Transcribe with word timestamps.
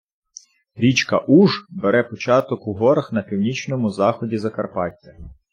Річка 0.75 1.17
Уж 1.17 1.65
бере 1.69 2.03
початок 2.03 2.67
у 2.67 2.73
горах 2.73 3.11
на 3.11 3.21
північному 3.21 3.89
заході 3.89 4.37
Закарпаття. 4.37 5.11